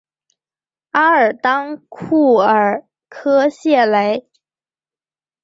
[0.89, 4.27] 阿尔当库尔科谢雷。